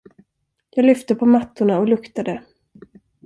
Jag 0.69 0.85
lyfte 0.85 1.15
på 1.15 1.25
mattorna 1.25 1.79
och 1.79 1.87
luktade. 1.87 2.43